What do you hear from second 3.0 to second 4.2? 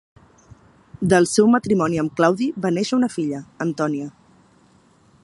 una filla, Antònia.